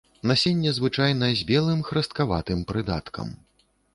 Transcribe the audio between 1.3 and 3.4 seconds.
з белым храсткаватым прыдаткам.